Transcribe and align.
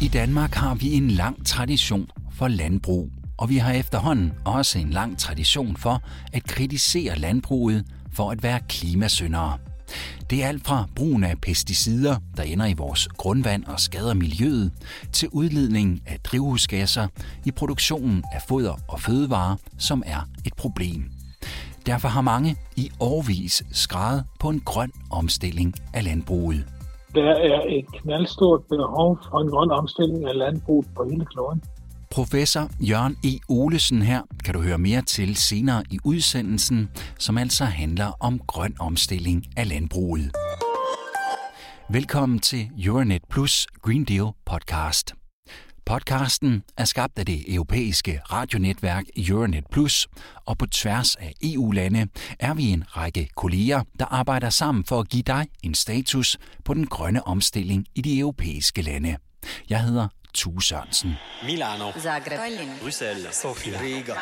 I 0.00 0.08
Danmark 0.08 0.54
har 0.54 0.74
vi 0.74 0.92
en 0.92 1.10
lang 1.10 1.46
tradition 1.46 2.10
for 2.32 2.48
landbrug, 2.48 3.10
og 3.36 3.48
vi 3.48 3.56
har 3.56 3.72
efterhånden 3.72 4.32
også 4.44 4.78
en 4.78 4.90
lang 4.90 5.18
tradition 5.18 5.76
for 5.76 6.02
at 6.32 6.44
kritisere 6.44 7.18
landbruget 7.18 7.84
for 8.12 8.30
at 8.30 8.42
være 8.42 8.60
klimasyndere. 8.68 9.58
Det 10.30 10.44
er 10.44 10.48
alt 10.48 10.66
fra 10.66 10.88
brugen 10.96 11.24
af 11.24 11.40
pesticider, 11.40 12.16
der 12.36 12.42
ender 12.42 12.66
i 12.66 12.72
vores 12.72 13.08
grundvand 13.08 13.64
og 13.64 13.80
skader 13.80 14.14
miljøet, 14.14 14.72
til 15.12 15.28
udledning 15.28 16.02
af 16.06 16.20
drivhusgasser 16.20 17.08
i 17.44 17.50
produktionen 17.50 18.24
af 18.32 18.42
foder 18.48 18.74
og 18.88 19.00
fødevarer, 19.00 19.56
som 19.78 20.02
er 20.06 20.28
et 20.44 20.54
problem. 20.54 21.10
Derfor 21.86 22.08
har 22.08 22.20
mange 22.20 22.56
i 22.76 22.90
årvis 23.00 23.62
skrevet 23.72 24.24
på 24.40 24.48
en 24.48 24.60
grøn 24.60 24.90
omstilling 25.10 25.74
af 25.94 26.04
landbruget. 26.04 26.75
Der 27.16 27.30
er 27.30 27.62
et 27.68 27.86
knaldstort 27.92 28.62
behov 28.68 29.18
for 29.30 29.40
en 29.40 29.48
grøn 29.48 29.70
omstilling 29.70 30.24
af 30.24 30.36
landbruget 30.36 30.86
på 30.96 31.08
hele 31.10 31.24
kloden. 31.24 31.62
Professor 32.10 32.70
Jørgen 32.80 33.16
E. 33.24 33.32
Olesen 33.48 34.02
her 34.02 34.22
kan 34.44 34.54
du 34.54 34.60
høre 34.60 34.78
mere 34.78 35.02
til 35.02 35.36
senere 35.36 35.82
i 35.90 35.98
udsendelsen, 36.04 36.90
som 37.18 37.38
altså 37.38 37.64
handler 37.64 38.12
om 38.20 38.38
grøn 38.38 38.74
omstilling 38.80 39.46
af 39.56 39.68
landbruget. 39.68 40.30
Velkommen 41.90 42.38
til 42.38 42.70
Euronet 42.84 43.22
Plus 43.30 43.66
Green 43.82 44.04
Deal 44.04 44.26
podcast. 44.46 45.14
Podcasten 45.86 46.62
er 46.76 46.84
skabt 46.84 47.18
af 47.18 47.26
det 47.26 47.54
europæiske 47.54 48.20
radionetværk 48.32 49.04
Euronet 49.16 49.64
Plus, 49.72 50.08
og 50.46 50.58
på 50.58 50.66
tværs 50.66 51.16
af 51.16 51.32
EU-lande 51.42 52.06
er 52.38 52.54
vi 52.54 52.64
en 52.64 52.84
række 52.96 53.28
kolleger, 53.36 53.82
der 53.98 54.04
arbejder 54.04 54.50
sammen 54.50 54.84
for 54.84 55.00
at 55.00 55.08
give 55.08 55.22
dig 55.22 55.46
en 55.62 55.74
status 55.74 56.36
på 56.64 56.74
den 56.74 56.86
grønne 56.86 57.26
omstilling 57.26 57.86
i 57.94 58.02
de 58.02 58.18
europæiske 58.18 58.82
lande. 58.82 59.16
Jeg 59.70 59.82
hedder 59.82 60.08
Tue 60.36 60.62
Sørensen. 60.62 61.14
Milano. 61.44 61.92
Zagreb. 61.92 62.40
Bruxelles. 62.82 63.34
Sofia. 63.34 63.80
Riga. 63.80 64.14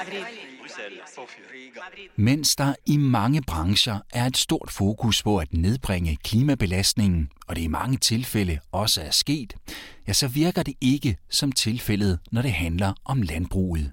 Mens 2.16 2.56
der 2.56 2.74
i 2.86 2.96
mange 2.96 3.42
brancher 3.42 3.98
er 4.12 4.26
et 4.26 4.36
stort 4.36 4.70
fokus 4.70 5.22
på 5.22 5.38
at 5.38 5.52
nedbringe 5.52 6.16
klimabelastningen, 6.24 7.28
og 7.48 7.56
det 7.56 7.62
i 7.62 7.66
mange 7.66 7.96
tilfælde 7.96 8.58
også 8.72 9.02
er 9.02 9.10
sket, 9.10 9.54
ja, 10.08 10.12
så 10.12 10.28
virker 10.28 10.62
det 10.62 10.74
ikke 10.80 11.16
som 11.30 11.52
tilfældet, 11.52 12.18
når 12.32 12.42
det 12.42 12.52
handler 12.52 12.92
om 13.04 13.22
landbruget. 13.22 13.92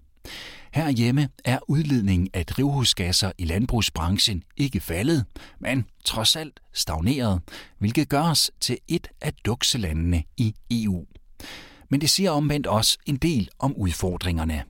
Herhjemme 0.73 1.29
er 1.45 1.59
udledningen 1.67 2.29
af 2.33 2.45
drivhusgasser 2.45 3.31
i 3.37 3.45
landbrugsbranchen 3.45 4.43
ikke 4.57 4.79
faldet, 4.79 5.25
men 5.59 5.85
trods 6.05 6.35
alt 6.35 6.59
stagneret, 6.73 7.41
hvilket 7.79 8.09
gør 8.09 8.23
os 8.23 8.51
til 8.59 8.77
et 8.87 9.07
af 9.21 9.33
dukselandene 9.33 10.23
i 10.37 10.53
EU. 10.71 11.05
Men 11.91 12.01
det 12.01 12.09
siger 12.09 12.31
omvendt 12.31 12.67
også 12.67 12.97
en 13.05 13.15
del 13.15 13.49
om 13.59 13.75
udfordringerne. 13.75 14.63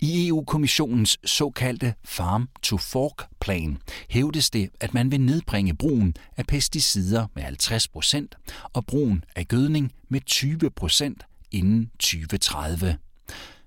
I 0.00 0.28
EU-kommissionens 0.28 1.18
såkaldte 1.24 1.94
Farm-to-Fork-plan 2.04 3.78
hævdes 4.08 4.50
det, 4.50 4.70
at 4.80 4.94
man 4.94 5.10
vil 5.10 5.20
nedbringe 5.20 5.74
brugen 5.74 6.14
af 6.36 6.46
pesticider 6.46 7.26
med 7.34 7.42
50 7.42 7.88
procent 7.88 8.34
og 8.72 8.86
brugen 8.86 9.24
af 9.36 9.48
gødning 9.48 9.92
med 10.08 10.20
20 10.26 10.70
procent 10.70 11.22
inden 11.50 11.90
2030. 11.98 12.96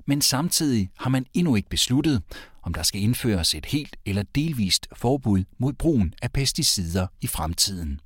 Men 0.06 0.22
samtidig 0.22 0.90
har 0.98 1.10
man 1.10 1.26
endnu 1.34 1.56
ikke 1.56 1.70
besluttet, 1.70 2.22
om 2.64 2.74
der 2.74 2.84
skal 2.84 3.02
indføres 3.02 3.56
et 3.56 3.66
helt 3.66 3.96
eller 4.06 4.24
delvist 4.36 4.88
forbud 4.96 5.44
mod 5.58 5.74
brugen 5.74 6.14
af 6.22 6.32
pesticider 6.32 7.08
i 7.22 7.28
fremtiden. 7.28 8.00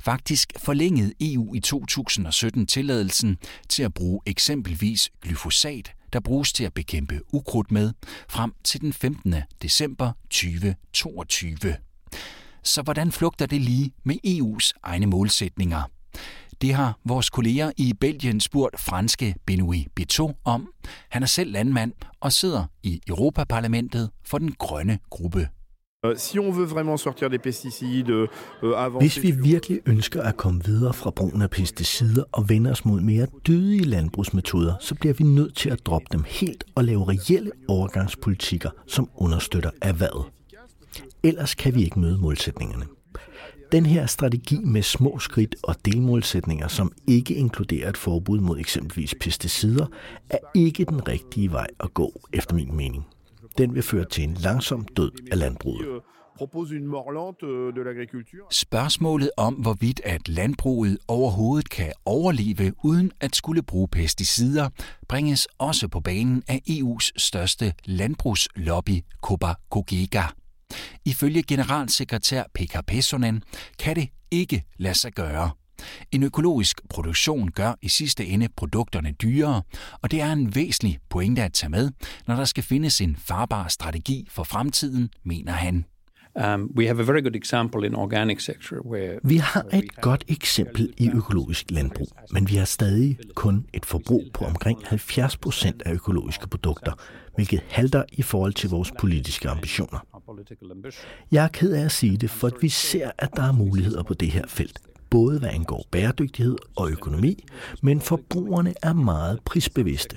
Faktisk 0.00 0.52
forlængede 0.58 1.12
EU 1.20 1.54
i 1.54 1.60
2017 1.60 2.66
tilladelsen 2.66 3.38
til 3.68 3.82
at 3.82 3.94
bruge 3.94 4.20
eksempelvis 4.26 5.10
glyfosat, 5.22 5.92
der 6.12 6.20
bruges 6.20 6.52
til 6.52 6.64
at 6.64 6.74
bekæmpe 6.74 7.20
ukrudt 7.32 7.72
med, 7.72 7.92
frem 8.28 8.52
til 8.64 8.80
den 8.80 8.92
15. 8.92 9.34
december 9.62 10.12
2022. 10.30 11.76
Så 12.62 12.82
hvordan 12.82 13.12
flugter 13.12 13.46
det 13.46 13.60
lige 13.60 13.92
med 14.04 14.16
EU's 14.26 14.72
egne 14.82 15.06
målsætninger? 15.06 15.82
Det 16.60 16.74
har 16.74 16.98
vores 17.04 17.30
kolleger 17.30 17.72
i 17.76 17.92
Belgien 18.00 18.40
spurgt 18.40 18.80
franske 18.80 19.34
Benoît 19.50 19.84
Beto 19.94 20.32
om. 20.44 20.68
Han 21.08 21.22
er 21.22 21.26
selv 21.26 21.52
landmand 21.52 21.92
og 22.20 22.32
sidder 22.32 22.64
i 22.82 23.00
Europaparlamentet 23.08 24.10
for 24.24 24.38
den 24.38 24.52
grønne 24.52 24.98
gruppe. 25.10 25.48
Euh, 26.04 26.16
si 26.16 26.38
on 26.38 26.50
veut 26.50 26.66
vraiment 26.66 26.96
sortir 26.96 27.30
des 27.30 27.38
pesticides, 27.38 28.10
euh, 28.10 28.98
Hvis 28.98 29.22
vi 29.22 29.30
virkelig 29.30 29.80
ønsker 29.86 30.22
at 30.22 30.36
komme 30.36 30.64
videre 30.64 30.92
fra 30.92 31.10
brugen 31.10 31.42
af 31.42 31.50
pesticider 31.50 32.24
og 32.32 32.48
vende 32.48 32.70
os 32.70 32.84
mod 32.84 33.00
mere 33.00 33.26
dødige 33.46 33.84
landbrugsmetoder, 33.84 34.74
så 34.80 34.94
bliver 34.94 35.14
vi 35.14 35.24
nødt 35.24 35.56
til 35.56 35.70
at 35.70 35.86
droppe 35.86 36.06
dem 36.12 36.24
helt 36.26 36.64
og 36.74 36.84
lave 36.84 37.08
reelle 37.08 37.50
overgangspolitikker, 37.68 38.70
som 38.86 39.08
understøtter 39.16 39.70
erhvervet. 39.82 40.24
Ellers 41.22 41.54
kan 41.54 41.74
vi 41.74 41.84
ikke 41.84 42.00
møde 42.00 42.18
målsætningerne. 42.18 42.84
Den 43.72 43.86
her 43.86 44.06
strategi 44.06 44.60
med 44.64 44.82
små 44.82 45.18
skridt 45.18 45.56
og 45.62 45.76
delmålsætninger, 45.84 46.68
som 46.68 46.92
ikke 47.06 47.34
inkluderer 47.34 47.88
et 47.88 47.96
forbud 47.96 48.40
mod 48.40 48.58
eksempelvis 48.58 49.14
pesticider, 49.20 49.86
er 50.30 50.38
ikke 50.54 50.84
den 50.84 51.08
rigtige 51.08 51.52
vej 51.52 51.66
at 51.80 51.94
gå, 51.94 52.20
efter 52.32 52.54
min 52.54 52.76
mening 52.76 53.06
den 53.58 53.74
vil 53.74 53.82
føre 53.82 54.04
til 54.04 54.24
en 54.24 54.34
langsom 54.34 54.84
død 54.96 55.12
af 55.32 55.38
landbruget. 55.38 56.02
Spørgsmålet 58.50 59.30
om, 59.36 59.54
hvorvidt 59.54 60.00
at 60.04 60.28
landbruget 60.28 60.98
overhovedet 61.08 61.70
kan 61.70 61.92
overleve 62.04 62.72
uden 62.84 63.12
at 63.20 63.36
skulle 63.36 63.62
bruge 63.62 63.88
pesticider, 63.88 64.68
bringes 65.08 65.48
også 65.58 65.88
på 65.88 66.00
banen 66.00 66.42
af 66.48 66.60
EU's 66.70 67.10
største 67.16 67.74
landbrugslobby, 67.84 69.04
Copa 69.22 69.54
Cogega. 69.70 70.22
Ifølge 71.04 71.42
generalsekretær 71.42 72.42
Pekka 72.54 72.80
Pessonen 72.86 73.42
kan 73.78 73.96
det 73.96 74.08
ikke 74.30 74.64
lade 74.78 74.94
sig 74.94 75.12
gøre. 75.12 75.50
En 76.12 76.22
økologisk 76.22 76.80
produktion 76.88 77.50
gør 77.50 77.74
i 77.82 77.88
sidste 77.88 78.26
ende 78.26 78.48
produkterne 78.56 79.12
dyrere, 79.12 79.62
og 80.02 80.10
det 80.10 80.20
er 80.20 80.32
en 80.32 80.54
væsentlig 80.54 80.98
pointe 81.10 81.42
at 81.42 81.52
tage 81.52 81.70
med, 81.70 81.90
når 82.26 82.36
der 82.36 82.44
skal 82.44 82.64
findes 82.64 83.00
en 83.00 83.16
farbar 83.16 83.68
strategi 83.68 84.28
for 84.30 84.44
fremtiden, 84.44 85.10
mener 85.24 85.52
han. 85.52 85.84
Um, 86.36 86.72
we 86.76 86.86
have 86.86 86.98
a 87.00 87.04
very 87.04 87.20
good 87.20 87.36
example 87.36 87.86
in 87.86 87.94
organic 87.94 88.42
sector 88.42 88.76
where 88.80 89.18
Vi 89.22 89.36
har 89.36 89.66
et 89.72 89.96
godt 90.00 90.24
eksempel 90.28 90.92
i 90.96 91.10
økologisk 91.14 91.70
landbrug, 91.70 92.08
men 92.30 92.48
vi 92.48 92.54
har 92.54 92.64
stadig 92.64 93.18
kun 93.34 93.66
et 93.72 93.86
forbrug 93.86 94.24
på 94.34 94.44
omkring 94.44 94.78
70 94.84 95.36
procent 95.36 95.82
af 95.82 95.92
økologiske 95.92 96.48
produkter, 96.48 96.92
hvilket 97.34 97.60
halter 97.68 98.02
i 98.12 98.22
forhold 98.22 98.52
til 98.52 98.70
vores 98.70 98.92
politiske 99.00 99.48
ambitioner. 99.48 100.06
Jeg 101.32 101.44
er 101.44 101.48
ked 101.48 101.72
af 101.72 101.84
at 101.84 101.92
sige 101.92 102.16
det, 102.16 102.30
for 102.30 102.50
vi 102.60 102.68
ser, 102.68 103.10
at 103.18 103.28
der 103.36 103.42
er 103.42 103.52
muligheder 103.52 104.02
på 104.02 104.14
det 104.14 104.30
her 104.30 104.44
felt 104.48 104.80
både 105.14 105.38
hvad 105.38 105.48
angår 105.48 105.84
bæredygtighed 105.90 106.56
og 106.76 106.90
økonomi, 106.90 107.44
men 107.82 108.00
forbrugerne 108.00 108.74
er 108.82 108.92
meget 108.92 109.40
prisbevidste. 109.44 110.16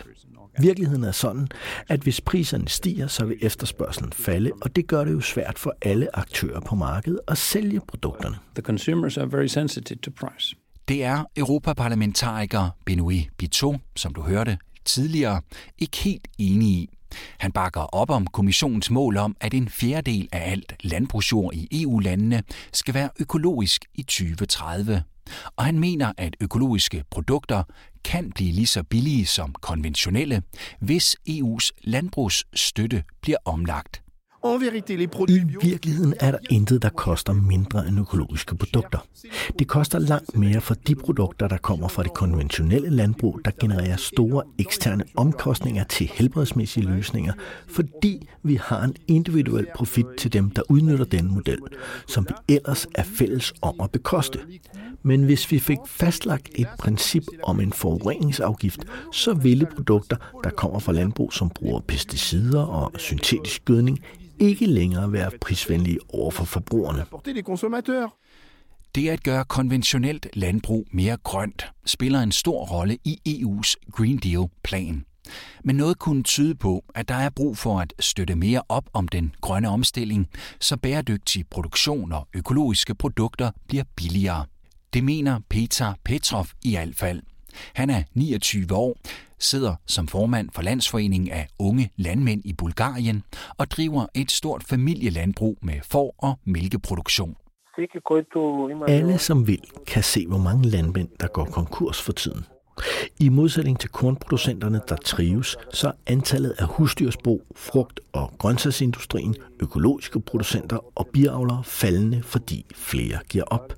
Virkeligheden 0.60 1.04
er 1.04 1.12
sådan, 1.12 1.48
at 1.88 2.00
hvis 2.00 2.22
priserne 2.22 2.68
stiger, 2.68 3.08
så 3.08 3.26
vil 3.26 3.38
efterspørgselen 3.42 4.14
falde, 4.14 4.52
og 4.62 4.76
det 4.76 4.88
gør 4.88 5.04
det 5.04 5.12
jo 5.12 5.22
svært 5.22 5.60
for 5.60 5.74
alle 5.82 6.18
aktører 6.18 6.60
på 6.60 6.76
markedet 6.76 7.20
at 7.28 7.38
sælge 7.38 7.82
produkterne. 7.88 8.36
The 8.56 8.62
consumers 8.62 9.18
are 9.18 9.32
very 9.32 9.48
sensitive 9.48 10.00
to 10.00 10.12
price. 10.12 10.56
Det 10.88 11.04
er 11.04 11.24
europaparlamentariker 11.36 12.70
Benoît 12.90 13.36
Biteau, 13.38 13.78
som 13.96 14.14
du 14.14 14.22
hørte 14.22 14.58
tidligere, 14.86 15.42
ikke 15.80 15.98
helt 15.98 16.28
enig 16.38 16.70
i. 16.70 16.97
Han 17.40 17.52
bakker 17.52 17.82
op 17.82 18.10
om 18.10 18.28
kommissionens 18.28 18.92
mål 18.92 19.18
om, 19.18 19.36
at 19.42 19.54
en 19.54 19.70
fjerdedel 19.70 20.30
af 20.32 20.52
alt 20.52 20.76
landbrugsjord 20.84 21.54
i 21.54 21.84
EU-landene 21.84 22.44
skal 22.74 22.94
være 22.94 23.10
økologisk 23.20 23.86
i 23.96 24.04
2030. 24.04 25.04
Og 25.56 25.66
han 25.66 25.80
mener, 25.80 26.14
at 26.18 26.36
økologiske 26.42 27.04
produkter 27.12 27.64
kan 28.04 28.32
blive 28.32 28.52
lige 28.52 28.68
så 28.68 28.84
billige 28.84 29.26
som 29.26 29.54
konventionelle, 29.62 30.42
hvis 30.80 31.16
EU's 31.30 31.70
landbrugsstøtte 31.84 33.04
bliver 33.22 33.38
omlagt. 33.46 34.02
I 35.30 35.68
virkeligheden 35.70 36.14
er 36.20 36.32
der 36.32 36.38
intet, 36.50 36.82
der 36.82 36.90
koster 36.90 37.34
mindre 37.34 37.88
end 37.88 38.00
økologiske 38.00 38.56
produkter. 38.56 39.06
Det 39.60 39.68
koster 39.68 40.00
langt 40.00 40.38
mere 40.38 40.62
for 40.62 40.74
de 40.74 40.96
produkter, 40.96 41.48
der 41.48 41.58
kommer 41.58 41.88
fra 41.88 42.04
det 42.04 42.14
konventionelle 42.14 42.90
landbrug, 42.90 43.40
der 43.46 43.52
genererer 43.60 43.96
store 43.96 44.44
eksterne 44.58 45.04
omkostninger 45.16 45.84
til 45.84 46.12
helbredsmæssige 46.14 46.86
løsninger, 46.86 47.34
fordi 47.68 48.28
vi 48.44 48.60
har 48.64 48.84
en 48.84 48.96
individuel 49.08 49.68
profit 49.76 50.06
til 50.18 50.34
dem, 50.34 50.50
der 50.50 50.62
udnytter 50.70 51.06
den 51.06 51.34
model, 51.34 51.60
som 52.08 52.28
vi 52.30 52.56
ellers 52.56 52.88
er 52.96 53.04
fælles 53.04 53.54
om 53.62 53.82
at 53.82 53.92
bekoste. 53.92 54.40
Men 55.04 55.24
hvis 55.24 55.52
vi 55.52 55.60
fik 55.60 55.78
fastlagt 55.86 56.50
et 56.56 56.68
princip 56.80 57.24
om 57.44 57.60
en 57.60 57.74
forureningsafgift, 57.74 58.80
så 59.14 59.34
ville 59.34 59.66
produkter, 59.76 60.16
der 60.44 60.50
kommer 60.50 60.80
fra 60.80 60.92
landbrug, 60.92 61.34
som 61.34 61.50
bruger 61.50 61.80
pesticider 61.80 62.62
og 62.62 62.92
syntetisk 62.98 63.66
gødning, 63.66 64.00
ikke 64.40 64.66
længere 64.66 65.12
være 65.12 65.32
prisvenlige 65.42 66.00
over 66.10 66.32
for 66.32 66.46
forbrugerne. 66.46 67.06
Det 68.96 69.10
at 69.10 69.24
gøre 69.24 69.46
konventionelt 69.46 70.28
landbrug 70.34 70.88
mere 70.92 71.18
grønt 71.24 71.66
spiller 71.86 72.20
en 72.20 72.32
stor 72.32 72.66
rolle 72.66 72.98
i 73.04 73.20
EU's 73.28 73.74
Green 73.92 74.18
Deal-plan. 74.18 75.06
Men 75.64 75.76
noget 75.76 76.00
kunne 76.00 76.24
tyde 76.24 76.56
på, 76.56 76.84
at 76.96 77.08
der 77.08 77.16
er 77.16 77.30
brug 77.30 77.58
for 77.58 77.80
at 77.80 77.94
støtte 78.00 78.36
mere 78.36 78.62
op 78.70 78.90
om 78.94 79.08
den 79.08 79.36
grønne 79.42 79.70
omstilling, 79.70 80.28
så 80.60 80.78
bæredygtig 80.78 81.48
produktion 81.50 82.12
og 82.12 82.28
økologiske 82.34 82.96
produkter 82.96 83.52
bliver 83.68 83.84
billigere. 83.96 84.46
Det 84.94 85.04
mener 85.04 85.40
Peter 85.50 85.94
Petrov 86.04 86.48
i 86.64 86.72
hvert 86.72 86.96
fald. 86.96 87.22
Han 87.74 87.90
er 87.90 88.04
29 88.14 88.68
år, 88.72 88.98
sidder 89.40 89.76
som 89.86 90.08
formand 90.08 90.50
for 90.54 90.62
Landsforeningen 90.62 91.32
af 91.32 91.48
Unge 91.60 91.92
Landmænd 91.98 92.42
i 92.46 92.54
Bulgarien 92.54 93.24
og 93.58 93.72
driver 93.72 94.06
et 94.14 94.32
stort 94.32 94.64
familielandbrug 94.64 95.58
med 95.62 95.80
får- 95.84 96.16
og 96.18 96.40
mælkeproduktion. 96.46 97.36
Alle, 98.88 99.18
som 99.18 99.48
vil, 99.48 99.62
kan 99.88 100.04
se, 100.04 100.28
hvor 100.28 100.38
mange 100.38 100.70
landmænd, 100.70 101.10
der 101.20 101.28
går 101.28 101.46
konkurs 101.46 102.02
for 102.02 102.12
tiden. 102.12 102.46
I 103.20 103.30
modsætning 103.30 103.80
til 103.80 103.90
kornproducenterne, 103.90 104.82
der 104.90 104.96
trives, 104.96 105.58
så 105.74 105.88
er 105.88 105.92
antallet 106.08 106.56
af 106.60 106.68
husdyrsbrug, 106.68 107.42
frugt- 107.56 108.00
og 108.14 108.32
grøntsagsindustrien, 108.38 109.36
økologiske 109.62 110.20
producenter 110.20 110.78
og 110.96 111.08
biavlere 111.14 111.64
faldende, 111.64 112.24
fordi 112.24 112.66
flere 112.76 113.20
giver 113.30 113.44
op. 113.44 113.74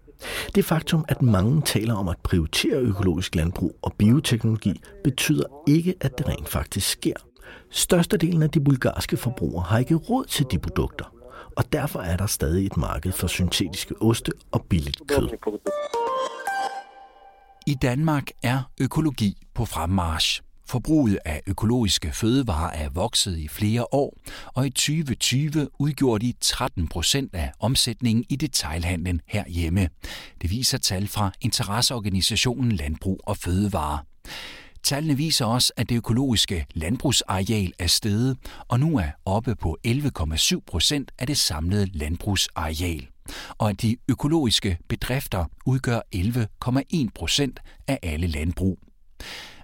Det 0.56 0.66
faktum, 0.66 1.06
at 1.08 1.22
mange 1.22 1.62
taler 1.62 1.94
om 1.94 2.08
at 2.08 2.18
prioritere 2.24 2.76
økologisk 2.76 3.36
landbrug 3.36 3.80
og 3.82 3.94
bioteknologi, 3.94 4.82
betyder 5.04 5.44
ikke, 5.68 5.96
at 6.02 6.18
det 6.18 6.28
rent 6.28 6.50
faktisk 6.50 6.90
sker. 6.90 7.14
Størstedelen 7.72 8.44
af 8.44 8.50
de 8.50 8.60
bulgarske 8.60 9.18
forbrugere 9.18 9.64
har 9.64 9.78
ikke 9.78 9.96
råd 9.96 10.26
til 10.26 10.46
de 10.52 10.60
produkter, 10.60 11.06
og 11.58 11.74
derfor 11.74 12.00
er 12.00 12.18
der 12.18 12.26
stadig 12.26 12.66
et 12.66 12.78
marked 12.78 13.12
for 13.12 13.28
syntetiske 13.28 13.96
oste 14.02 14.32
og 14.52 14.66
billigt 14.70 15.02
kød. 15.08 15.30
I 17.68 17.76
Danmark 17.82 18.28
er 18.44 18.72
økologi 18.82 19.38
på 19.56 19.66
fremmarsch. 19.66 20.42
Forbruget 20.70 21.20
af 21.26 21.42
økologiske 21.48 22.12
fødevarer 22.12 22.72
er 22.72 22.90
vokset 22.90 23.38
i 23.38 23.48
flere 23.48 23.94
år, 23.94 24.18
og 24.46 24.68
i 24.68 24.70
2020 24.70 25.68
udgjorde 25.80 26.26
de 26.26 26.34
13 26.42 26.88
procent 26.88 27.36
af 27.36 27.52
omsætningen 27.60 28.26
i 28.30 28.36
detailhandlen 28.36 29.22
herhjemme. 29.28 29.90
Det 30.42 30.50
viser 30.50 30.78
tal 30.78 31.08
fra 31.08 31.32
interesseorganisationen 31.42 32.72
Landbrug 32.72 33.20
og 33.24 33.38
Fødevare. 33.38 34.00
Tallene 34.84 35.18
viser 35.18 35.46
også, 35.46 35.74
at 35.78 35.90
det 35.90 35.96
økologiske 35.96 36.66
landbrugsareal 36.74 37.74
er 37.80 37.88
steget, 37.88 38.38
og 38.68 38.80
nu 38.80 38.98
er 38.98 39.10
oppe 39.26 39.56
på 39.56 39.78
11,7 39.88 40.60
procent 40.68 41.12
af 41.20 41.28
det 41.28 41.38
samlede 41.38 41.86
landbrugsareal 41.98 43.08
og 43.58 43.70
at 43.70 43.82
de 43.82 43.98
økologiske 44.10 44.78
bedrifter 44.88 45.46
udgør 45.66 46.00
11,1 46.16 47.08
procent 47.16 47.60
af 47.88 48.00
alle 48.04 48.28
landbrug. 48.28 48.80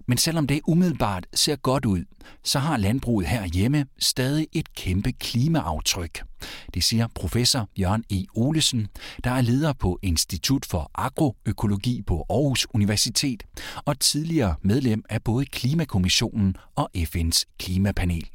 Men 0.08 0.18
selvom 0.18 0.48
det 0.48 0.62
umiddelbart 0.68 1.28
ser 1.34 1.56
godt 1.56 1.86
ud, 1.86 2.04
så 2.44 2.60
har 2.60 2.78
landbruget 2.78 3.28
herhjemme 3.28 3.86
stadig 4.00 4.48
et 4.54 4.74
kæmpe 4.74 5.12
klimaaftryk. 5.12 6.24
Det 6.74 6.84
siger 6.84 7.08
professor 7.16 7.70
Jørgen 7.80 8.04
E. 8.12 8.26
Olesen, 8.36 8.88
der 9.24 9.32
er 9.32 9.42
leder 9.42 9.74
på 9.74 10.00
Institut 10.02 10.66
for 10.66 10.92
Agroøkologi 10.96 12.02
på 12.02 12.26
Aarhus 12.30 12.68
Universitet 12.74 13.44
og 13.86 14.00
tidligere 14.00 14.56
medlem 14.62 15.04
af 15.10 15.24
både 15.24 15.46
Klimakommissionen 15.46 16.56
og 16.76 16.90
FN's 16.98 17.44
klimapanel. 17.60 18.30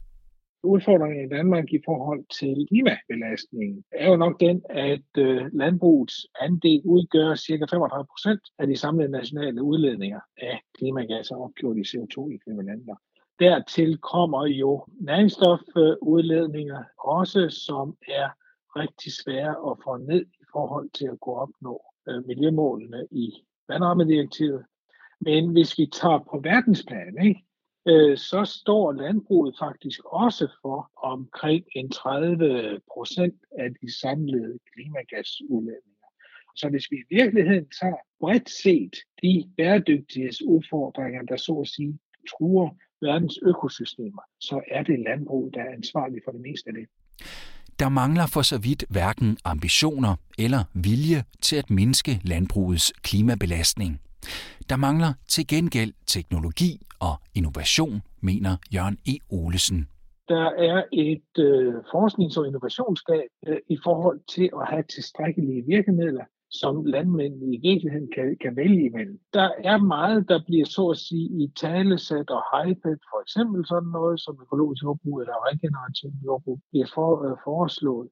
Udfordringen 0.62 1.24
i 1.24 1.28
Danmark 1.28 1.72
i 1.72 1.80
forhold 1.84 2.24
til 2.38 2.66
klimabelastningen 2.68 3.84
er 3.92 4.08
jo 4.10 4.16
nok 4.16 4.40
den, 4.40 4.62
at 4.70 5.10
øh, 5.18 5.42
landbrugets 5.52 6.26
andel 6.40 6.82
udgør 6.84 7.34
ca. 7.34 7.64
35 7.70 8.06
procent 8.06 8.40
af 8.58 8.66
de 8.66 8.76
samlede 8.76 9.10
nationale 9.10 9.62
udledninger 9.62 10.20
af 10.36 10.60
klimagasser 10.78 11.36
opgjort 11.36 11.76
i 11.76 11.80
CO2-ekvivalenter. 11.80 12.96
Dertil 13.38 13.98
kommer 13.98 14.46
jo 14.46 14.86
næringsstofudledninger 15.00 16.84
også, 16.98 17.48
som 17.66 17.96
er 18.08 18.28
rigtig 18.76 19.12
svære 19.12 19.70
at 19.70 19.76
få 19.84 19.96
ned 19.96 20.26
i 20.40 20.44
forhold 20.52 20.90
til 20.90 21.06
at 21.06 21.20
kunne 21.20 21.36
opnå 21.36 21.82
øh, 22.08 22.26
miljømålene 22.26 23.06
i 23.10 23.32
vandrammedirektivet. 23.68 24.64
Men 25.20 25.52
hvis 25.52 25.78
vi 25.78 25.86
tager 25.86 26.18
på 26.18 26.40
verdensplan, 26.44 27.18
ikke, 27.22 27.44
øh, 27.88 28.18
så 28.18 28.44
står 28.44 28.92
landbruget 28.92 29.54
faktisk 29.58 30.00
også 30.04 30.48
for 30.62 30.90
omkring 30.96 31.64
en 31.76 31.90
30 31.90 32.80
procent 32.94 33.34
af 33.58 33.68
de 33.82 33.98
samlede 34.00 34.58
klimagasudledninger. 34.72 36.08
Så 36.56 36.68
hvis 36.68 36.90
vi 36.90 36.96
i 36.96 37.14
virkeligheden 37.14 37.66
tager 37.80 38.00
bredt 38.20 38.50
set 38.50 38.96
de 39.22 39.50
bæredygtighedsudfordringer, 39.56 41.22
der 41.22 41.36
så 41.36 41.54
at 41.54 41.68
sige 41.68 41.98
truer 42.30 42.68
verdens 43.02 43.38
økosystemer, 43.42 44.22
så 44.40 44.60
er 44.70 44.82
det 44.82 44.98
landbruget, 44.98 45.54
der 45.54 45.60
er 45.60 45.72
ansvarlig 45.72 46.20
for 46.24 46.32
det 46.32 46.40
meste 46.40 46.68
af 46.68 46.74
det. 46.74 46.86
Der 47.78 47.88
mangler 47.88 48.26
for 48.26 48.42
så 48.42 48.58
vidt 48.58 48.84
hverken 48.90 49.38
ambitioner 49.44 50.16
eller 50.38 50.64
vilje 50.74 51.24
til 51.42 51.56
at 51.56 51.70
mindske 51.70 52.20
landbrugets 52.24 52.92
klimabelastning. 53.02 54.00
Der 54.68 54.76
mangler 54.76 55.12
til 55.28 55.46
gengæld 55.46 55.92
teknologi 56.06 56.80
og 57.00 57.14
innovation, 57.34 58.02
mener 58.20 58.56
Jørgen 58.74 58.98
E. 59.06 59.14
Olesen. 59.30 59.88
Der 60.28 60.46
er 60.70 60.82
et 60.92 61.32
øh, 61.38 61.74
forsknings- 61.74 62.38
og 62.38 62.46
innovationsgab 62.46 63.28
øh, 63.46 63.58
i 63.68 63.78
forhold 63.84 64.20
til 64.34 64.50
at 64.60 64.68
have 64.68 64.82
tilstrækkelige 64.82 65.62
virkemidler, 65.66 66.24
som 66.50 66.84
landmændene 66.84 67.54
i 67.56 67.60
virkeligheden 67.68 68.08
kan, 68.14 68.36
kan 68.40 68.56
vælge 68.56 68.86
imellem. 68.86 69.18
Der 69.34 69.50
er 69.64 69.78
meget, 69.78 70.28
der 70.28 70.40
bliver 70.46 70.66
så 70.66 70.88
at 70.88 70.98
sige 70.98 71.28
i 71.42 71.52
talesat 71.60 72.30
og 72.30 72.42
hypet, 72.52 72.98
for 73.10 73.22
eksempel 73.22 73.66
sådan 73.66 73.88
noget 73.88 74.20
som 74.20 74.38
økologisk 74.42 74.82
jordbrug 74.82 75.20
eller 75.20 75.46
regenerativ 75.50 76.10
jordbrug 76.24 76.60
bliver 76.70 76.86
for, 76.94 77.10
øh, 77.24 77.36
foreslået. 77.44 78.08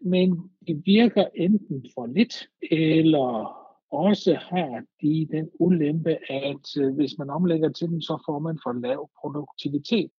Men 0.00 0.50
det 0.66 0.82
virker 0.84 1.26
enten 1.34 1.84
for 1.94 2.06
lidt 2.06 2.34
eller 2.70 3.61
også 3.92 4.38
har 4.50 4.82
de 5.02 5.28
den 5.36 5.48
ulempe, 5.60 6.10
at 6.30 6.66
øh, 6.80 6.94
hvis 6.94 7.14
man 7.18 7.30
omlægger 7.30 7.68
til 7.72 7.88
den, 7.88 8.02
så 8.02 8.22
får 8.26 8.38
man 8.38 8.58
for 8.62 8.72
lav 8.72 9.10
produktivitet. 9.20 10.10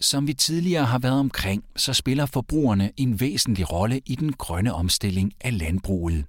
Som 0.00 0.26
vi 0.26 0.32
tidligere 0.32 0.84
har 0.84 0.98
været 0.98 1.20
omkring, 1.20 1.64
så 1.76 1.92
spiller 1.92 2.26
forbrugerne 2.26 2.90
en 2.96 3.20
væsentlig 3.20 3.72
rolle 3.72 4.00
i 4.06 4.14
den 4.14 4.32
grønne 4.32 4.72
omstilling 4.72 5.32
af 5.40 5.58
landbruget. 5.58 6.24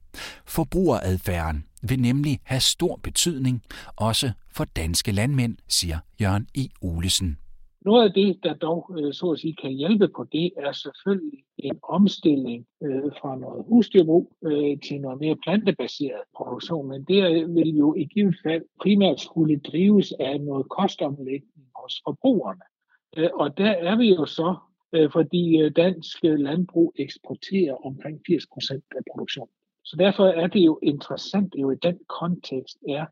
Forbrugeradfærden 0.45 1.65
vil 1.81 1.99
nemlig 1.99 2.39
have 2.43 2.59
stor 2.59 2.99
betydning, 3.03 3.61
også 3.95 4.31
for 4.51 4.65
danske 4.65 5.11
landmænd, 5.11 5.57
siger 5.67 5.99
Jørgen 6.21 6.47
E. 6.57 6.67
Olesen. 6.81 7.37
Noget 7.85 8.03
af 8.03 8.13
det, 8.13 8.43
der 8.43 8.53
dog 8.53 8.91
øh, 8.97 9.13
så 9.13 9.31
at 9.31 9.39
sige, 9.39 9.55
kan 9.55 9.71
hjælpe 9.71 10.07
på 10.07 10.23
det, 10.31 10.51
er 10.57 10.71
selvfølgelig 10.71 11.43
en 11.57 11.79
omstilling 11.83 12.65
øh, 12.83 13.11
fra 13.21 13.35
noget 13.35 13.65
husdyrbrug 13.67 14.33
øh, 14.43 14.79
til 14.79 15.01
noget 15.01 15.19
mere 15.19 15.35
plantebaseret 15.43 16.21
produktion. 16.35 16.87
Men 16.87 17.03
det 17.03 17.43
øh, 17.43 17.55
vil 17.55 17.69
jo 17.77 17.95
i 17.95 18.03
givet 18.03 18.35
fald 18.43 18.63
primært 18.81 19.19
skulle 19.19 19.59
drives 19.59 20.13
af 20.19 20.41
noget 20.41 20.69
kostomlægning 20.69 21.67
hos 21.75 22.01
forbrugerne. 22.05 22.61
Øh, 23.17 23.29
og 23.33 23.57
der 23.57 23.71
er 23.71 23.95
vi 23.95 24.15
jo 24.15 24.25
så, 24.25 24.55
øh, 24.93 25.11
fordi 25.11 25.61
øh, 25.61 25.71
dansk 25.75 26.17
landbrug 26.23 26.93
eksporterer 26.99 27.85
omkring 27.85 28.21
80 28.27 28.43
procent 28.53 28.83
af 28.97 29.01
produktionen. 29.11 29.53
Så 29.83 29.95
derfor 29.99 30.25
er 30.25 30.47
det 30.47 30.59
jo 30.59 30.79
interessant 30.83 31.55
jo 31.55 31.71
i 31.71 31.75
den 31.83 31.99
kontekst 32.19 32.77
er, 32.89 33.05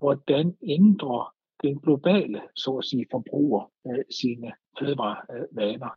hvordan 0.00 0.56
ændrer 0.62 1.34
den 1.64 1.78
globale, 1.78 2.40
så 2.56 2.70
at 2.70 2.84
sige, 2.84 3.06
forbruger 3.10 3.70
øh, 3.86 4.04
sine 4.20 4.52
fødevarevaner. 4.78 5.90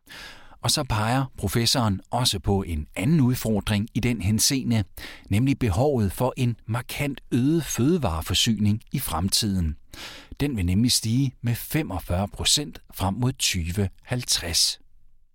Og 0.64 0.70
så 0.70 0.84
peger 0.90 1.24
professoren 1.38 2.00
også 2.10 2.40
på 2.40 2.62
en 2.62 2.86
anden 2.96 3.20
udfordring 3.20 3.88
i 3.94 4.00
den 4.00 4.20
henseende, 4.22 4.84
nemlig 5.30 5.58
behovet 5.58 6.12
for 6.12 6.32
en 6.36 6.56
markant 6.66 7.20
øget 7.34 7.62
fødevareforsyning 7.76 8.80
i 8.92 8.98
fremtiden. 8.98 9.76
Den 10.40 10.56
vil 10.56 10.66
nemlig 10.66 10.92
stige 10.92 11.32
med 11.42 11.54
45 11.54 12.28
procent 12.36 12.82
frem 12.94 13.14
mod 13.14 13.32
2050. 13.32 14.80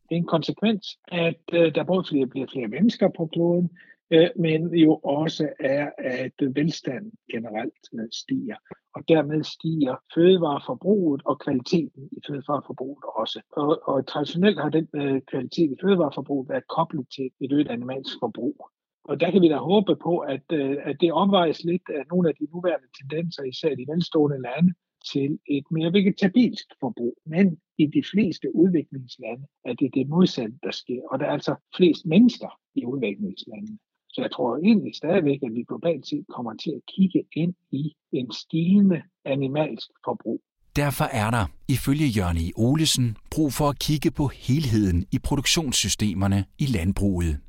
Det 0.10 0.16
er 0.16 0.20
en 0.20 0.26
konsekvens, 0.38 0.84
at 1.08 1.42
øh, 1.54 1.76
der 1.76 1.84
både 1.84 2.28
bliver 2.34 2.48
flere 2.54 2.68
mennesker 2.68 3.08
på 3.18 3.30
kloden, 3.34 3.70
Øh, 4.12 4.30
men 4.36 4.74
jo 4.76 4.96
også 4.96 5.50
er, 5.60 5.90
at 5.98 6.32
velstanden 6.56 7.12
generelt 7.32 7.84
øh, 7.94 8.08
stiger. 8.12 8.56
Og 8.96 9.04
dermed 9.08 9.44
stiger 9.44 9.96
fødevareforbruget 10.16 11.22
og 11.26 11.40
kvaliteten 11.40 12.10
i 12.12 12.20
fødevareforbruget 12.28 13.04
også. 13.16 13.42
Og, 13.52 13.82
og 13.84 14.08
traditionelt 14.08 14.60
har 14.60 14.70
den 14.70 14.88
øh, 14.96 15.22
kvalitet 15.22 15.72
i 15.72 15.78
fødevareforbruget 15.82 16.50
været 16.50 16.68
koblet 16.68 17.08
til 17.16 17.30
et 17.42 17.52
øget 17.52 17.68
animalsk 17.68 18.14
forbrug. 18.20 18.70
Og 19.04 19.20
der 19.20 19.32
kan 19.32 19.42
vi 19.42 19.50
da 19.50 19.56
håbe 19.56 19.96
på, 19.96 20.18
at, 20.18 20.46
øh, 20.52 20.78
at 20.84 21.02
det 21.02 21.12
omvejes 21.12 21.64
lidt 21.64 21.90
af 21.90 22.04
nogle 22.12 22.30
af 22.30 22.36
de 22.36 22.48
nuværende 22.54 22.88
tendenser, 23.00 23.44
især 23.44 23.70
i 23.70 23.76
de 23.76 23.92
velstående 23.92 24.42
lande, 24.42 24.74
til 25.14 25.40
et 25.48 25.64
mere 25.72 25.94
vegetabilsk 25.94 26.68
forbrug. 26.80 27.18
Men 27.26 27.60
i 27.78 27.86
de 27.86 28.04
fleste 28.12 28.56
udviklingslande 28.56 29.46
er 29.66 29.74
det 29.74 29.94
det 29.94 30.10
modsatte, 30.10 30.58
der 30.64 30.72
sker. 30.72 31.02
Og 31.12 31.20
der 31.20 31.26
er 31.26 31.32
altså 31.32 31.56
flest 31.76 32.06
mennesker 32.06 32.60
i 32.76 32.86
udviklingslandene. 32.86 33.78
Så 34.14 34.22
jeg 34.22 34.32
tror 34.32 34.58
egentlig 34.58 34.96
stadigvæk, 34.96 35.40
at 35.44 35.54
vi 35.56 35.64
globalt 35.64 36.08
set 36.08 36.26
kommer 36.36 36.54
til 36.64 36.72
at 36.76 36.82
kigge 36.96 37.24
ind 37.36 37.54
i 37.72 37.94
en 38.12 38.32
stigende 38.32 39.02
animalsk 39.26 39.90
forbrug. 40.06 40.42
Derfor 40.76 41.06
er 41.06 41.32
der, 41.32 41.46
ifølge 41.68 42.08
Jørgen 42.08 42.38
I. 42.38 42.52
Olesen, 42.56 43.18
brug 43.32 43.54
for 43.54 43.70
at 43.70 43.80
kigge 43.80 44.12
på 44.12 44.28
helheden 44.28 45.06
i 45.12 45.20
produktionssystemerne 45.20 46.46
i 46.60 46.66
landbruget. 46.66 47.40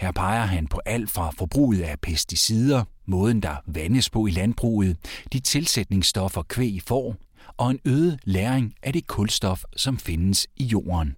Her 0.00 0.12
peger 0.12 0.46
han 0.46 0.66
på 0.66 0.80
alt 0.86 1.10
fra 1.10 1.30
forbruget 1.30 1.82
af 1.82 2.00
pesticider, 2.00 2.84
måden 3.06 3.42
der 3.42 3.56
vandes 3.66 4.10
på 4.10 4.26
i 4.26 4.30
landbruget, 4.30 4.96
de 5.32 5.40
tilsætningsstoffer 5.40 6.42
kvæg 6.42 6.78
får, 6.86 7.16
og 7.56 7.70
en 7.70 7.80
øget 7.84 8.20
læring 8.24 8.74
af 8.82 8.92
det 8.92 9.06
kulstof, 9.06 9.62
som 9.76 9.96
findes 9.96 10.46
i 10.56 10.64
jorden. 10.64 11.16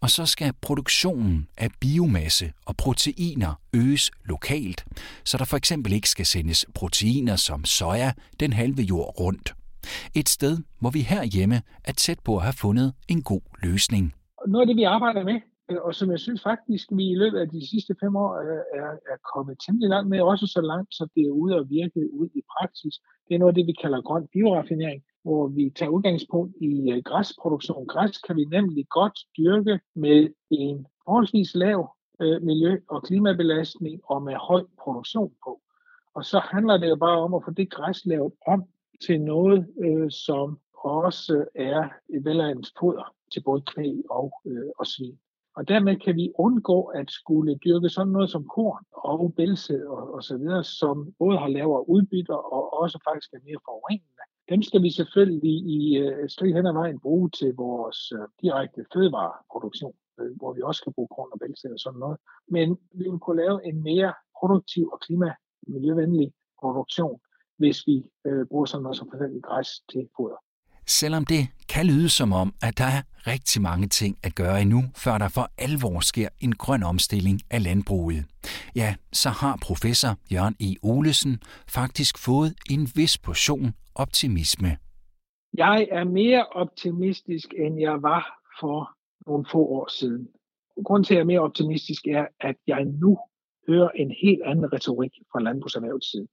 Og 0.00 0.10
så 0.10 0.26
skal 0.26 0.52
produktionen 0.62 1.48
af 1.58 1.68
biomasse 1.80 2.52
og 2.66 2.76
proteiner 2.76 3.60
øges 3.74 4.10
lokalt, 4.24 4.84
så 5.24 5.38
der 5.38 5.44
for 5.44 5.56
eksempel 5.56 5.92
ikke 5.92 6.08
skal 6.08 6.26
sendes 6.26 6.66
proteiner 6.74 7.36
som 7.36 7.64
soja 7.64 8.12
den 8.40 8.52
halve 8.52 8.82
jord 8.82 9.20
rundt. 9.20 9.54
Et 10.14 10.28
sted, 10.28 10.58
hvor 10.80 10.90
vi 10.90 11.00
herhjemme 11.00 11.62
er 11.84 11.92
tæt 11.92 12.20
på 12.24 12.36
at 12.36 12.42
have 12.42 12.58
fundet 12.64 12.94
en 13.08 13.22
god 13.22 13.44
løsning. 13.62 14.14
Noget 14.46 14.62
af 14.62 14.66
det, 14.66 14.76
vi 14.76 14.82
arbejder 14.96 15.24
med, 15.24 15.38
øh, 15.70 15.78
og 15.86 15.94
som 15.94 16.10
jeg 16.10 16.20
synes 16.20 16.42
faktisk, 16.42 16.86
vi 16.98 17.04
i 17.10 17.20
løbet 17.22 17.38
af 17.38 17.48
de 17.48 17.68
sidste 17.70 17.94
fem 18.02 18.16
år 18.16 18.32
øh, 18.42 18.62
er, 18.80 18.90
er 19.12 19.18
kommet 19.34 19.56
temmelig 19.64 19.88
langt 19.94 20.08
med, 20.10 20.20
også 20.20 20.46
så 20.46 20.60
langt, 20.60 20.90
så 20.98 21.02
det 21.14 21.22
er 21.22 21.38
ude 21.42 21.54
at 21.60 21.66
virke 21.78 22.00
ud 22.20 22.28
i 22.40 22.42
praksis. 22.54 22.94
Det 23.26 23.32
er 23.34 23.38
noget 23.38 23.52
af 23.52 23.58
det, 23.58 23.66
vi 23.66 23.76
kalder 23.82 24.00
grøn 24.08 24.26
bioraffinering, 24.32 25.00
hvor 25.24 25.46
vi 25.46 25.70
tager 25.70 25.90
udgangspunkt 25.90 26.56
i 26.60 26.92
øh, 26.92 27.02
græsproduktion. 27.02 27.86
Græs 27.86 28.18
kan 28.18 28.36
vi 28.36 28.44
nemlig 28.44 28.86
godt 28.88 29.18
dyrke 29.38 29.80
med 29.94 30.28
en 30.50 30.86
forholdsvis 31.04 31.54
lav 31.54 31.96
øh, 32.20 32.42
miljø- 32.42 32.80
og 32.88 33.02
klimabelastning 33.02 34.00
og 34.04 34.22
med 34.22 34.34
høj 34.34 34.62
produktion 34.82 35.32
på. 35.44 35.60
Og 36.14 36.24
så 36.24 36.38
handler 36.38 36.76
det 36.76 36.88
jo 36.88 36.96
bare 36.96 37.18
om 37.18 37.34
at 37.34 37.42
få 37.44 37.50
det 37.50 37.70
græs 37.70 38.06
lavet 38.06 38.32
om 38.46 38.64
til 39.06 39.20
noget, 39.20 39.66
øh, 39.84 40.10
som 40.10 40.58
også 40.84 41.44
er 41.54 41.88
et 42.14 42.24
velegnet 42.24 42.72
foder 42.78 43.14
til 43.32 43.42
både 43.42 43.62
kvæg 43.62 44.02
og, 44.10 44.32
øh, 44.46 44.70
og 44.78 44.86
svin. 44.86 45.18
Og 45.56 45.68
dermed 45.68 45.96
kan 45.96 46.16
vi 46.16 46.32
undgå 46.38 46.82
at 46.82 47.10
skulle 47.10 47.54
dyrke 47.54 47.88
sådan 47.88 48.12
noget 48.12 48.30
som 48.30 48.44
korn 48.48 48.84
og 48.92 49.34
bælse 49.36 49.88
og, 49.88 50.14
og 50.14 50.22
så 50.22 50.36
videre, 50.36 50.64
som 50.64 51.14
både 51.18 51.38
har 51.38 51.48
lavere 51.48 51.88
udbytter 51.88 52.34
og 52.34 52.80
også 52.80 52.98
faktisk 53.08 53.32
er 53.32 53.38
mere 53.44 53.64
forurenende. 53.64 54.13
Dem 54.48 54.62
skal 54.62 54.82
vi 54.82 54.90
selvfølgelig 54.90 55.56
i 55.76 55.96
øh, 55.98 56.28
stridt 56.28 56.56
hen 56.56 56.66
ad 56.66 56.72
vejen 56.72 57.00
bruge 57.00 57.30
til 57.30 57.54
vores 57.54 58.12
øh, 58.12 58.28
direkte 58.42 58.84
fødevareproduktion, 58.92 59.94
øh, 60.20 60.36
hvor 60.36 60.52
vi 60.52 60.62
også 60.62 60.78
skal 60.78 60.92
bruge 60.92 61.08
korn 61.16 61.32
og 61.32 61.38
bælse 61.38 61.68
og 61.72 61.78
sådan 61.78 61.98
noget. 61.98 62.18
Men 62.48 62.78
vi 62.94 63.04
vil 63.10 63.18
kunne 63.18 63.42
lave 63.42 63.66
en 63.68 63.82
mere 63.82 64.14
produktiv 64.40 64.88
og 64.92 65.00
klima 65.00 65.34
miljøvenlig 65.66 66.32
produktion, 66.60 67.20
hvis 67.56 67.86
vi 67.86 67.96
øh, 68.26 68.46
bruger 68.46 68.64
sådan 68.64 68.82
noget 68.82 68.96
som 68.96 69.08
for 69.10 69.16
eksempel 69.16 69.42
græs 69.42 69.70
til 69.90 70.08
foder. 70.16 70.40
Selvom 70.86 71.24
det 71.24 71.48
kan 71.68 71.86
lyde 71.86 72.08
som 72.08 72.32
om, 72.32 72.54
at 72.62 72.78
der 72.78 72.84
er 72.84 73.02
rigtig 73.26 73.62
mange 73.62 73.86
ting 73.86 74.18
at 74.22 74.34
gøre 74.34 74.62
endnu, 74.62 74.82
før 74.96 75.18
der 75.18 75.28
for 75.28 75.50
alvor 75.58 76.00
sker 76.00 76.28
en 76.40 76.54
grøn 76.54 76.82
omstilling 76.82 77.40
af 77.50 77.62
landbruget, 77.62 78.24
ja, 78.76 78.94
så 79.12 79.30
har 79.30 79.58
professor 79.62 80.18
Jørgen 80.32 80.56
E. 80.60 80.74
Olesen 80.82 81.42
faktisk 81.68 82.18
fået 82.18 82.54
en 82.70 82.88
vis 82.94 83.18
portion 83.18 83.74
optimisme. 83.94 84.76
Jeg 85.54 85.88
er 85.90 86.04
mere 86.04 86.46
optimistisk, 86.46 87.48
end 87.58 87.80
jeg 87.80 88.02
var 88.02 88.40
for 88.60 88.90
nogle 89.26 89.46
få 89.52 89.58
år 89.58 89.88
siden. 89.90 90.28
Grunden 90.84 91.04
til, 91.04 91.14
at 91.14 91.16
jeg 91.16 91.22
er 91.22 91.26
mere 91.26 91.40
optimistisk, 91.40 92.06
er, 92.06 92.26
at 92.40 92.56
jeg 92.66 92.84
nu 92.84 93.18
hører 93.68 93.88
en 93.88 94.10
helt 94.22 94.42
anden 94.42 94.72
retorik 94.72 95.12
fra 95.32 95.40
landbrugserhvervets 95.40 96.10
side. 96.10 96.28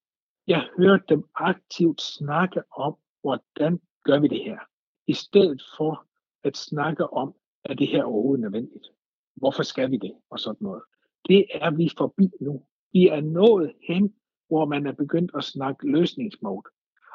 Jeg 0.48 0.68
hører 0.78 0.98
dem 1.10 1.24
aktivt 1.36 2.02
snakke 2.02 2.62
om, 2.78 2.96
hvordan 3.22 3.80
gør 4.04 4.20
vi 4.20 4.28
det 4.28 4.44
her, 4.44 4.60
i 5.08 5.14
stedet 5.14 5.62
for 5.78 6.06
at 6.44 6.58
snakke 6.58 7.14
om, 7.14 7.34
at 7.64 7.80
det 7.80 7.88
her 7.88 8.04
overhovedet 8.04 8.42
nødvendigt. 8.42 8.88
Hvorfor 9.36 9.64
skal 9.64 9.92
vi 9.92 9.98
det? 9.98 10.14
Og 10.32 10.40
sådan 10.40 10.58
noget. 10.62 10.84
Det 11.28 11.46
er 11.54 11.72
vi 11.72 11.90
forbi 11.98 12.30
nu. 12.42 12.64
Vi 12.94 13.08
er 13.08 13.22
nået 13.22 13.74
hen, 13.88 14.14
hvor 14.48 14.66
man 14.66 14.86
er 14.86 14.92
begyndt 14.92 15.32
at 15.38 15.44
snakke 15.44 15.92
løsningsmode. 15.92 16.70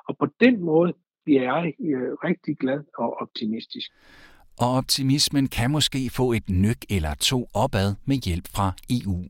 Og 0.08 0.18
på 0.18 0.26
den 0.40 0.60
måde 0.60 0.92
bliver 1.24 1.42
jeg 1.42 1.74
øh, 1.80 2.12
rigtig 2.12 2.56
glad 2.56 2.80
og 2.98 3.16
optimistisk. 3.20 3.90
Og 4.58 4.70
optimismen 4.70 5.48
kan 5.48 5.70
måske 5.70 6.10
få 6.10 6.32
et 6.32 6.48
nyk 6.48 6.80
eller 6.90 7.14
to 7.14 7.46
opad 7.54 7.94
med 8.04 8.16
hjælp 8.16 8.48
fra 8.48 8.72
EU. 8.90 9.24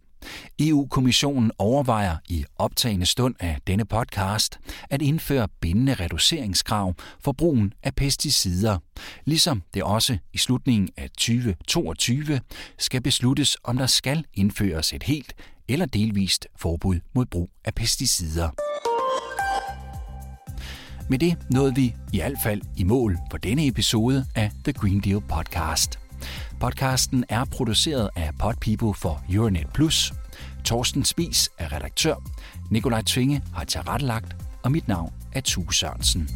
EU-kommissionen 0.61 1.51
overvejer 1.59 2.17
i 2.29 2.45
optagende 2.57 3.07
stund 3.07 3.35
af 3.41 3.59
denne 3.67 3.85
podcast 3.85 4.59
at 4.91 5.03
indføre 5.03 5.49
bindende 5.61 5.95
reduceringskrav 5.95 6.95
for 7.21 7.33
brugen 7.33 7.73
af 7.83 7.95
pesticider, 7.95 8.79
ligesom 9.25 9.63
det 9.75 9.83
også 9.83 10.19
i 10.33 10.39
slutningen 10.39 10.89
af 10.97 11.11
2022 11.11 12.41
skal 12.79 13.03
besluttes, 13.03 13.57
om 13.65 13.77
der 13.77 13.87
skal 13.87 14.25
indføres 14.35 14.93
et 14.93 15.03
helt 15.03 15.35
eller 15.69 15.87
delvist 15.87 16.47
forbud 16.57 17.01
mod 17.15 17.27
brug 17.27 17.51
af 17.65 17.75
pesticider. 17.75 18.51
Med 21.09 21.19
det 21.19 21.37
nåede 21.51 21.75
vi 21.75 21.95
i 22.13 22.19
hvert 22.19 22.39
fald 22.43 22.63
i 22.77 22.85
mål 22.85 23.19
for 23.31 23.39
denne 23.39 23.67
episode 23.67 24.27
af 24.35 24.51
The 24.65 24.73
Green 24.73 25.01
Deal 25.01 25.21
Podcast. 25.21 26.06
Podcasten 26.61 27.25
er 27.29 27.45
produceret 27.45 28.11
af 28.17 28.31
Podpeople 28.39 28.95
for 28.95 29.25
Euronet 29.33 29.67
Plus. 29.75 30.13
Torsten 30.65 31.05
Spis 31.05 31.51
er 31.59 31.73
redaktør. 31.73 32.15
Nikolaj 32.71 33.03
Tvinge 33.03 33.43
har 33.55 33.65
tilrettelagt, 33.65 34.37
og 34.63 34.73
mit 34.73 34.89
navn 34.89 35.13
er 35.33 35.41
Tue 35.41 35.75
Sørensen. 35.75 36.29